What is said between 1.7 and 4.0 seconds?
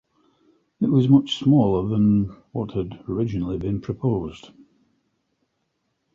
than what had originally been